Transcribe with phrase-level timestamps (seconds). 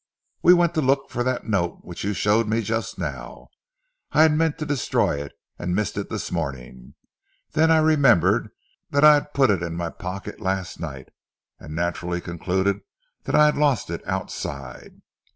[0.41, 3.49] "We went to look for that note which you showed me just now.
[4.13, 6.95] I had meant to destroy it, and missed it this morning.
[7.51, 8.49] Then I remembered
[8.89, 11.09] that I had put it in my pocket last night,
[11.59, 12.79] and naturally concluded
[13.25, 15.03] that I had lost it outside.